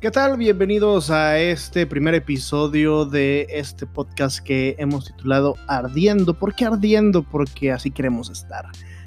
¿Qué 0.00 0.10
tal? 0.10 0.38
Bienvenidos 0.38 1.10
a 1.10 1.38
este 1.38 1.86
primer 1.86 2.14
episodio 2.14 3.04
de 3.04 3.46
este 3.50 3.84
podcast 3.84 4.38
que 4.38 4.74
hemos 4.78 5.04
titulado 5.04 5.56
Ardiendo. 5.68 6.32
¿Por 6.32 6.54
qué 6.54 6.64
ardiendo? 6.64 7.22
Porque 7.22 7.70
así 7.70 7.90
queremos 7.90 8.30
estar. 8.30 8.64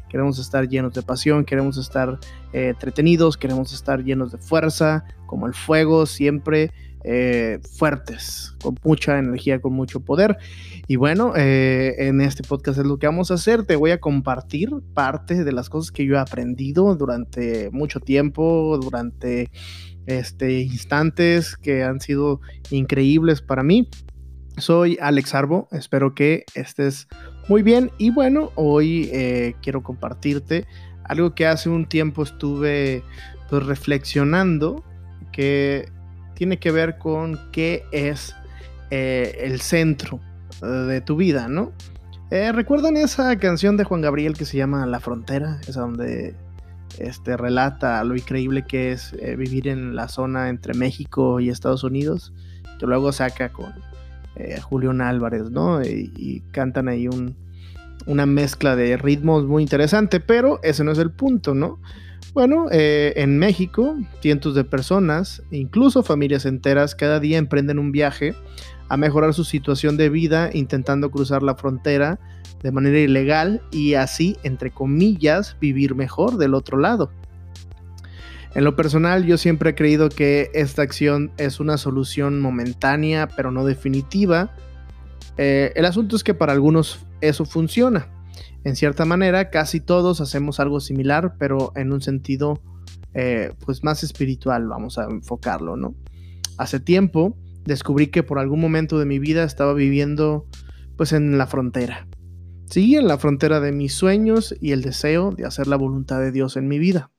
Queremos 0.08 0.38
estar 0.38 0.70
llenos 0.70 0.94
de 0.94 1.02
pasión, 1.02 1.46
queremos 1.46 1.78
estar 1.78 2.20
eh, 2.54 2.68
entretenidos, 2.68 3.38
queremos 3.38 3.74
estar 3.74 4.04
llenos 4.04 4.34
de 4.34 4.38
fuerza, 4.38 5.04
como 5.26 5.48
el 5.48 5.56
fuego, 5.56 6.06
siempre 6.06 6.70
eh, 7.04 7.60
fuertes, 7.78 8.56
con 8.62 8.76
mucha 8.84 9.18
energía, 9.18 9.60
con 9.60 9.74
mucho 9.74 10.00
poder. 10.00 10.38
Y 10.88 10.96
bueno, 10.96 11.34
eh, 11.36 11.96
en 11.98 12.22
este 12.22 12.44
podcast 12.44 12.80
es 12.80 12.86
lo 12.86 12.98
que 12.98 13.08
vamos 13.08 13.32
a 13.32 13.36
hacer. 13.36 13.66
Te 13.66 13.76
voy 13.76 13.92
a 13.92 14.00
compartir 14.00 14.70
parte 14.94 15.44
de 15.44 15.52
las 15.52 15.70
cosas 15.70 15.92
que 15.92 16.06
yo 16.06 16.16
he 16.16 16.20
aprendido 16.20 16.96
durante 16.96 17.70
mucho 17.72 18.00
tiempo, 18.00 18.78
durante 18.82 19.50
este, 20.06 20.62
instantes 20.62 21.56
que 21.58 21.84
han 21.84 22.00
sido 22.00 22.42
increíbles 22.70 23.42
para 23.42 23.64
mí. 23.64 23.90
Soy 24.58 24.98
Alex 25.02 25.34
Arbo, 25.34 25.68
espero 25.72 26.14
que 26.14 26.46
estés 26.54 27.08
muy 27.48 27.64
bien 27.64 27.92
y 27.98 28.12
bueno, 28.12 28.52
hoy 28.56 29.10
eh, 29.12 29.56
quiero 29.64 29.82
compartirte 29.82 30.68
algo 31.06 31.36
que 31.36 31.48
hace 31.48 31.70
un 31.70 31.86
tiempo 31.88 32.24
estuve 32.24 33.04
pues, 33.50 33.66
reflexionando 33.66 34.84
que 35.32 35.92
tiene 36.34 36.60
que 36.60 36.72
ver 36.72 36.98
con 36.98 37.40
qué 37.52 37.86
es 37.92 38.36
eh, 38.92 39.38
el 39.42 39.62
centro 39.62 40.20
eh, 40.62 40.66
de 40.66 41.02
tu 41.02 41.16
vida, 41.16 41.48
¿no? 41.48 41.72
¿Recuerdan 42.32 42.98
esa 42.98 43.36
canción 43.38 43.78
de 43.78 43.84
Juan 43.84 44.02
Gabriel 44.02 44.34
que 44.34 44.46
se 44.46 44.58
llama 44.58 44.88
La 44.88 45.00
Frontera? 45.00 45.62
Esa 45.68 45.82
donde 45.82 46.36
este, 47.00 47.38
relata 47.38 48.04
lo 48.04 48.16
increíble 48.16 48.66
que 48.66 48.92
es 48.92 49.14
eh, 49.14 49.36
vivir 49.36 49.68
en 49.68 49.96
la 49.96 50.08
zona 50.08 50.50
entre 50.50 50.74
México 50.74 51.40
y 51.40 51.50
Estados 51.50 51.84
Unidos, 51.84 52.34
que 52.80 52.86
luego 52.86 53.12
saca 53.12 53.52
con 53.52 53.74
eh, 54.36 54.60
Julián 54.62 55.02
Álvarez, 55.02 55.50
¿no? 55.50 55.82
Y, 55.84 56.44
cantan 56.52 56.88
ahí 56.88 57.08
una 58.06 58.26
mezcla 58.26 58.76
de 58.76 58.98
ritmos 58.98 59.46
muy 59.46 59.64
interesante, 59.64 60.20
pero 60.20 60.60
ese 60.64 60.84
no 60.84 60.92
es 60.92 60.98
el 60.98 61.12
punto, 61.12 61.54
¿no? 61.54 61.80
Bueno, 62.34 62.66
eh, 62.72 63.14
en 63.18 63.38
México, 63.38 63.96
cientos 64.22 64.56
de 64.56 64.64
personas, 64.64 65.44
incluso 65.52 66.04
familias 66.04 66.46
enteras, 66.46 66.96
cada 66.96 67.20
día 67.20 67.38
emprenden 67.38 67.80
un 67.80 67.92
viaje 67.92 68.34
a 68.90 68.98
mejorar 68.98 69.34
su 69.34 69.44
situación 69.44 69.98
de 69.98 70.10
vida 70.10 70.50
intentando 70.54 71.12
cruzar 71.12 71.44
la 71.44 71.56
frontera 71.56 72.20
de 72.64 72.72
manera 72.72 73.00
ilegal 73.00 73.62
y 73.72 73.94
así, 73.94 74.38
entre 74.44 74.72
comillas, 74.72 75.58
vivir 75.60 75.96
mejor 75.96 76.38
del 76.38 76.56
otro 76.56 76.80
lado. 76.80 77.12
En 78.56 78.64
lo 78.64 78.76
personal, 78.76 79.26
yo 79.26 79.38
siempre 79.38 79.72
he 79.72 79.76
creído 79.76 80.10
que 80.10 80.50
esta 80.54 80.84
acción 80.84 81.32
es 81.38 81.60
una 81.60 81.78
solución 81.78 82.40
momentánea, 82.40 83.28
pero 83.28 83.52
no 83.52 83.66
definitiva. 83.66 84.56
Eh, 85.38 85.72
el 85.76 85.86
asunto 85.86 86.16
es 86.16 86.24
que 86.24 86.34
para 86.34 86.54
algunos 86.54 87.06
eso 87.22 87.46
funciona. 87.46 88.08
En 88.64 88.76
cierta 88.76 89.06
manera, 89.06 89.50
casi 89.50 89.80
todos 89.80 90.22
hacemos 90.22 90.60
algo 90.60 90.80
similar, 90.80 91.36
pero 91.38 91.74
en 91.76 91.92
un 91.92 92.02
sentido 92.02 92.62
eh, 93.14 93.54
pues 93.66 93.84
más 93.84 94.04
espiritual, 94.04 94.68
vamos 94.68 94.98
a 94.98 95.04
enfocarlo, 95.04 95.76
¿no? 95.76 95.96
Hace 96.58 96.80
tiempo 96.80 97.38
descubrí 97.66 98.08
que 98.08 98.24
por 98.24 98.40
algún 98.40 98.60
momento 98.60 99.00
de 99.00 99.06
mi 99.06 99.20
vida 99.20 99.44
estaba 99.44 99.74
viviendo 99.74 100.48
pues 100.98 101.14
en 101.14 101.38
la 101.38 101.48
frontera. 101.48 102.08
Sí, 102.70 102.96
en 102.96 103.08
la 103.08 103.18
frontera 103.18 103.60
de 103.60 103.72
mis 103.72 103.94
sueños 103.94 104.56
y 104.60 104.72
el 104.72 104.82
deseo 104.82 105.32
de 105.32 105.46
hacer 105.46 105.68
la 105.68 105.76
voluntad 105.76 106.20
de 106.20 106.32
Dios 106.32 106.58
en 106.58 106.68
mi 106.68 106.80
vida. 106.80 107.12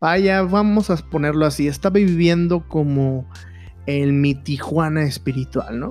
Vaya, 0.00 0.42
vamos 0.42 0.90
a 0.90 0.96
ponerlo 0.96 1.46
así, 1.46 1.66
estaba 1.68 1.94
viviendo 1.94 2.68
como 2.68 3.28
en 3.86 4.20
mi 4.20 4.34
Tijuana 4.34 5.04
espiritual, 5.04 5.80
¿no? 5.80 5.88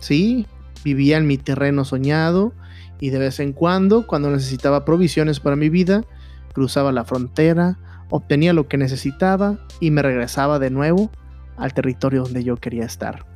Sí, 0.00 0.46
vivía 0.84 1.16
en 1.16 1.26
mi 1.26 1.38
terreno 1.38 1.84
soñado 1.84 2.52
y 3.00 3.10
de 3.10 3.18
vez 3.18 3.40
en 3.40 3.52
cuando, 3.52 4.06
cuando 4.06 4.30
necesitaba 4.30 4.84
provisiones 4.84 5.40
para 5.40 5.56
mi 5.56 5.68
vida, 5.68 6.04
cruzaba 6.52 6.92
la 6.92 7.04
frontera, 7.04 7.78
obtenía 8.10 8.52
lo 8.52 8.68
que 8.68 8.76
necesitaba 8.76 9.58
y 9.80 9.90
me 9.90 10.02
regresaba 10.02 10.58
de 10.58 10.70
nuevo 10.70 11.10
al 11.56 11.74
territorio 11.74 12.22
donde 12.22 12.44
yo 12.44 12.56
quería 12.56 12.84
estar. 12.84 13.26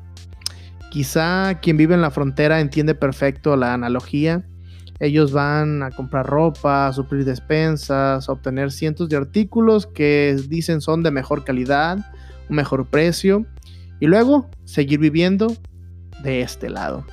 Quizá 0.91 1.59
quien 1.61 1.77
vive 1.77 1.95
en 1.95 2.01
la 2.01 2.11
frontera 2.11 2.61
entiende 2.61 2.95
perfecto 2.95 3.57
la 3.57 3.75
analogía. 3.75 4.45
Ellos 5.01 5.33
van 5.33 5.83
a 5.83 5.91
comprar 5.91 6.27
ropa, 6.27 6.87
a 6.87 6.93
suplir 6.93 7.25
despensas, 7.25 8.29
a 8.29 8.33
obtener 8.33 8.73
cientos 8.73 9.09
de 9.09 9.17
artículos 9.17 9.87
que 9.87 10.37
dicen 10.49 10.81
son 10.81 11.03
de 11.03 11.11
mejor 11.11 11.45
calidad, 11.45 11.99
un 12.49 12.57
mejor 12.57 12.87
precio, 12.87 13.47
y 14.01 14.07
luego 14.07 14.49
seguir 14.65 14.99
viviendo 14.99 15.55
de 16.23 16.43
este 16.43 16.71
lado. 16.71 17.05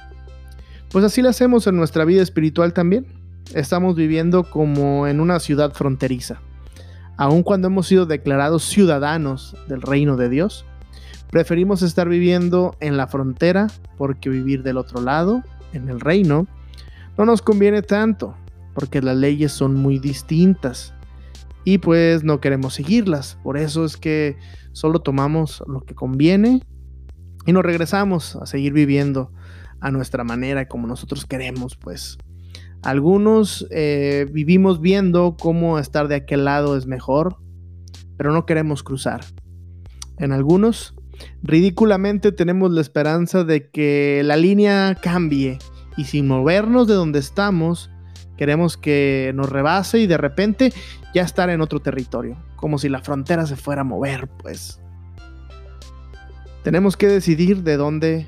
Pues 0.92 1.04
así 1.06 1.22
lo 1.22 1.30
hacemos 1.30 1.68
en 1.68 1.76
nuestra 1.76 2.06
vida 2.06 2.22
espiritual 2.22 2.74
también. 2.74 3.06
Estamos 3.54 3.96
viviendo 3.96 4.50
como 4.50 5.08
en 5.08 5.20
una 5.20 5.40
ciudad 5.40 5.74
fronteriza. 5.74 6.40
Aun 7.18 7.44
cuando 7.44 7.68
hemos 7.68 7.88
sido 7.88 8.06
declarados 8.06 8.64
ciudadanos 8.64 9.56
del 9.68 9.82
reino 9.82 10.18
de 10.18 10.30
Dios, 10.30 10.66
Preferimos 11.36 11.82
estar 11.82 12.08
viviendo 12.08 12.78
en 12.80 12.96
la 12.96 13.08
frontera 13.08 13.68
porque 13.98 14.30
vivir 14.30 14.64
del 14.64 14.78
otro 14.78 15.02
lado, 15.02 15.44
en 15.74 15.90
el 15.90 16.00
reino, 16.00 16.48
no 17.18 17.26
nos 17.26 17.42
conviene 17.42 17.82
tanto 17.82 18.36
porque 18.74 19.02
las 19.02 19.18
leyes 19.18 19.52
son 19.52 19.76
muy 19.76 20.00
distintas 20.00 20.94
y 21.66 21.80
pues 21.80 22.24
no 22.24 22.40
queremos 22.40 22.76
seguirlas. 22.76 23.38
Por 23.44 23.58
eso 23.58 23.84
es 23.84 23.98
que 23.98 24.38
solo 24.72 25.00
tomamos 25.00 25.62
lo 25.68 25.82
que 25.82 25.94
conviene 25.94 26.62
y 27.46 27.54
nos 27.54 27.64
regresamos 27.64 28.36
a 28.36 28.46
seguir 28.46 28.74
viviendo 28.74 29.32
a 29.80 29.92
nuestra 29.92 30.24
manera 30.24 30.68
como 30.68 30.88
nosotros 30.88 31.26
queremos 31.26 31.76
pues. 31.76 32.18
Algunos 32.82 33.68
eh, 33.72 34.28
vivimos 34.32 34.80
viendo 34.80 35.38
cómo 35.40 35.80
estar 35.80 36.08
de 36.08 36.16
aquel 36.16 36.46
lado 36.46 36.78
es 36.78 36.86
mejor, 36.86 37.38
pero 38.18 38.32
no 38.32 38.46
queremos 38.46 38.84
cruzar. 38.84 39.22
En 40.18 40.32
algunos 40.32 40.96
Ridículamente 41.44 42.32
tenemos 42.32 42.72
la 42.72 42.82
esperanza 42.82 43.44
de 43.44 43.70
que 43.70 44.22
la 44.24 44.38
línea 44.38 44.96
cambie 45.02 45.60
y 45.98 46.06
sin 46.06 46.28
movernos 46.28 46.88
de 46.88 46.96
donde 46.96 47.20
estamos, 47.20 47.90
queremos 48.38 48.78
que 48.78 49.32
nos 49.36 49.50
rebase 49.50 50.00
y 50.00 50.08
de 50.08 50.18
repente 50.18 50.74
ya 51.14 51.22
estar 51.22 51.50
en 51.50 51.62
otro 51.62 51.80
territorio, 51.80 52.38
como 52.56 52.78
si 52.78 52.90
la 52.90 53.02
frontera 53.02 53.46
se 53.46 53.56
fuera 53.56 53.82
a 53.82 53.86
mover, 53.86 54.28
pues. 54.28 54.82
Tenemos 56.66 56.98
que 56.98 57.08
decidir 57.08 57.62
de 57.62 57.78
dónde 57.78 58.28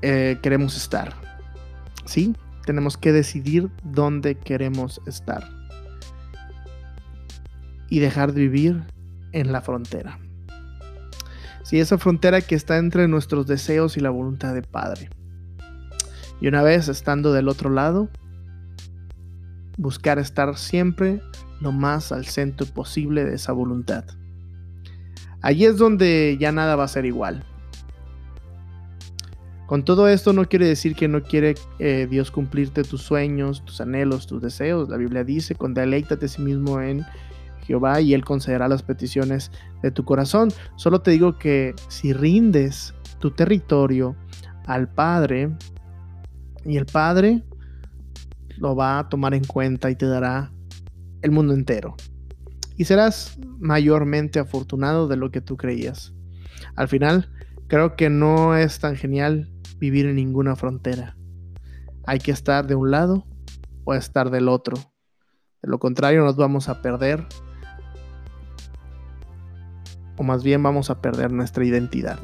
eh, 0.00 0.38
queremos 0.40 0.78
estar. 0.78 1.12
¿Sí? 2.06 2.34
Tenemos 2.64 2.96
que 2.96 3.12
decidir 3.12 3.68
dónde 3.82 4.38
queremos 4.38 4.98
estar. 5.06 5.46
Y 7.90 7.98
dejar 7.98 8.32
de 8.32 8.40
vivir 8.40 8.82
en 9.32 9.52
la 9.52 9.60
frontera. 9.60 10.18
Si 11.64 11.80
esa 11.80 11.98
frontera 11.98 12.40
que 12.40 12.54
está 12.54 12.78
entre 12.78 13.08
nuestros 13.08 13.46
deseos 13.46 13.98
y 13.98 14.00
la 14.00 14.08
voluntad 14.08 14.54
de 14.54 14.62
Padre. 14.62 15.10
Y 16.40 16.48
una 16.48 16.62
vez 16.62 16.88
estando 16.88 17.34
del 17.34 17.50
otro 17.50 17.68
lado, 17.68 18.08
buscar 19.76 20.18
estar 20.18 20.56
siempre 20.56 21.20
lo 21.60 21.72
más 21.72 22.10
al 22.10 22.24
centro 22.24 22.66
posible 22.66 23.26
de 23.26 23.34
esa 23.34 23.52
voluntad. 23.52 24.06
Allí 25.44 25.66
es 25.66 25.76
donde 25.76 26.38
ya 26.40 26.52
nada 26.52 26.74
va 26.74 26.84
a 26.84 26.88
ser 26.88 27.04
igual. 27.04 27.44
Con 29.66 29.84
todo 29.84 30.08
esto 30.08 30.32
no 30.32 30.46
quiere 30.46 30.66
decir 30.66 30.94
que 30.96 31.06
no 31.06 31.22
quiere 31.22 31.54
eh, 31.78 32.06
Dios 32.10 32.30
cumplirte 32.30 32.82
tus 32.82 33.02
sueños, 33.02 33.62
tus 33.62 33.78
anhelos, 33.82 34.26
tus 34.26 34.40
deseos. 34.40 34.88
La 34.88 34.96
Biblia 34.96 35.22
dice, 35.22 35.54
con 35.54 35.74
deleítate 35.74 36.24
a 36.24 36.28
sí 36.30 36.40
mismo 36.40 36.80
en 36.80 37.04
Jehová 37.66 38.00
y 38.00 38.14
Él 38.14 38.24
concederá 38.24 38.68
las 38.68 38.82
peticiones 38.82 39.50
de 39.82 39.90
tu 39.90 40.06
corazón. 40.06 40.48
Solo 40.76 41.02
te 41.02 41.10
digo 41.10 41.36
que 41.38 41.74
si 41.88 42.14
rindes 42.14 42.94
tu 43.18 43.30
territorio 43.30 44.16
al 44.64 44.88
Padre, 44.88 45.50
y 46.64 46.78
el 46.78 46.86
Padre 46.86 47.42
lo 48.56 48.74
va 48.74 48.98
a 48.98 49.08
tomar 49.10 49.34
en 49.34 49.44
cuenta 49.44 49.90
y 49.90 49.94
te 49.94 50.06
dará 50.06 50.50
el 51.20 51.32
mundo 51.32 51.52
entero. 51.52 51.96
Y 52.76 52.84
serás 52.84 53.38
mayormente 53.58 54.38
afortunado 54.38 55.08
de 55.08 55.16
lo 55.16 55.30
que 55.30 55.40
tú 55.40 55.56
creías. 55.56 56.12
Al 56.76 56.88
final, 56.88 57.30
creo 57.68 57.96
que 57.96 58.10
no 58.10 58.56
es 58.56 58.78
tan 58.80 58.96
genial 58.96 59.50
vivir 59.78 60.06
en 60.06 60.16
ninguna 60.16 60.56
frontera. 60.56 61.16
Hay 62.06 62.18
que 62.18 62.32
estar 62.32 62.66
de 62.66 62.74
un 62.74 62.90
lado 62.90 63.26
o 63.84 63.94
estar 63.94 64.30
del 64.30 64.48
otro. 64.48 64.76
De 65.62 65.68
lo 65.68 65.78
contrario, 65.78 66.24
nos 66.24 66.36
vamos 66.36 66.68
a 66.68 66.82
perder 66.82 67.26
o 70.16 70.22
más 70.22 70.44
bien 70.44 70.62
vamos 70.62 70.90
a 70.90 71.00
perder 71.00 71.32
nuestra 71.32 71.64
identidad. 71.64 72.18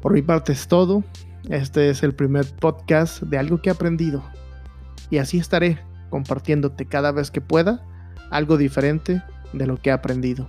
Por 0.00 0.12
mi 0.12 0.22
parte 0.22 0.52
es 0.52 0.66
todo. 0.66 1.04
Este 1.48 1.90
es 1.90 2.02
el 2.02 2.14
primer 2.14 2.46
podcast 2.56 3.22
de 3.22 3.38
algo 3.38 3.60
que 3.60 3.68
he 3.68 3.72
aprendido. 3.72 4.22
Y 5.10 5.18
así 5.18 5.38
estaré 5.38 5.78
compartiéndote 6.10 6.86
cada 6.86 7.12
vez 7.12 7.30
que 7.30 7.40
pueda 7.40 7.86
algo 8.32 8.56
diferente 8.56 9.22
de 9.52 9.66
lo 9.66 9.76
que 9.76 9.90
he 9.90 9.92
aprendido. 9.92 10.48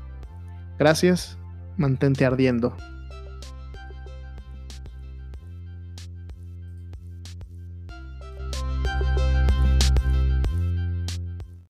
Gracias, 0.80 1.38
mantente 1.78 2.26
ardiendo. 2.26 2.76